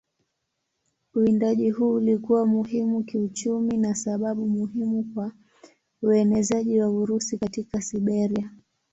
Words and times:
Uwindaji 1.15 1.69
huu 1.69 1.93
ulikuwa 1.93 2.45
muhimu 2.45 3.03
kiuchumi 3.03 3.77
na 3.77 3.95
sababu 3.95 4.47
muhimu 4.49 5.03
kwa 5.13 5.31
uenezaji 6.01 6.79
wa 6.81 6.89
Urusi 6.89 7.37
katika 7.37 7.81
Siberia. 7.81 8.51